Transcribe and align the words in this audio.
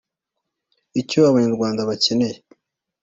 icyo 1.01 1.19
abanyarwanda 1.29 1.81
bakeneye 1.89 2.37